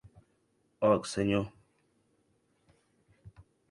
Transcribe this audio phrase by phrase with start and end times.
[0.89, 1.45] Òc, senhor.